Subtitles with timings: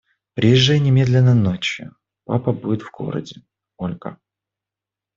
[0.33, 1.95] Приезжай немедленно ночью
[2.25, 3.43] папа будет в городе
[3.77, 4.17] Ольга.